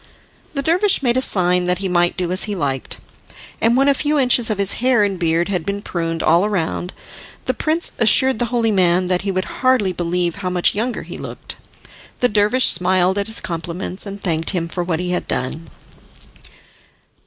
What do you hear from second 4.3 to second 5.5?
of his hair and beard